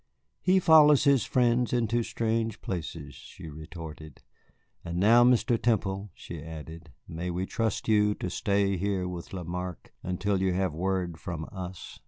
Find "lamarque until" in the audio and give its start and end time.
9.31-10.41